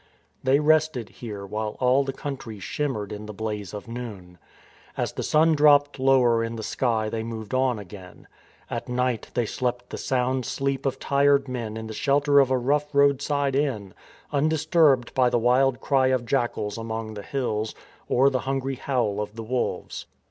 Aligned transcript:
They 0.43 0.59
rested 0.59 1.09
here 1.09 1.45
while 1.45 1.77
all 1.79 2.03
the 2.03 2.11
country 2.11 2.59
shimmered 2.59 3.11
in 3.11 3.27
the 3.27 3.33
blaze 3.35 3.71
of 3.71 3.87
noon. 3.87 4.39
As 4.97 5.13
the 5.13 5.21
sun 5.21 5.53
dropped 5.53 5.99
lower 5.99 6.43
in 6.43 6.55
the 6.55 6.63
sky 6.63 7.07
they 7.07 7.21
moved 7.21 7.53
on 7.53 7.77
again. 7.77 8.25
At 8.67 8.89
night 8.89 9.29
they 9.35 9.45
slept 9.45 9.91
the 9.91 9.99
sound 9.99 10.43
sleep 10.43 10.87
of 10.87 10.97
tired 10.97 11.47
men 11.47 11.77
in 11.77 11.85
the 11.85 11.93
shelter 11.93 12.39
of 12.39 12.49
a 12.49 12.57
rough 12.57 12.95
roadside 12.95 13.55
inn, 13.55 13.93
undisturbed 14.33 15.13
by 15.13 15.29
the 15.29 15.37
wild 15.37 15.79
cry 15.81 16.07
of 16.07 16.25
jackals 16.25 16.79
among 16.79 17.13
the 17.13 17.21
hills, 17.21 17.75
or 18.09 18.31
the 18.31 18.39
hungry 18.49 18.77
howl 18.77 19.21
of 19.21 19.35
the 19.35 19.43
wolves. 19.43 20.07